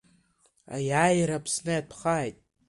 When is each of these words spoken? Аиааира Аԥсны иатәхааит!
Аиааира 0.75 1.35
Аԥсны 1.37 1.71
иатәхааит! 1.73 2.37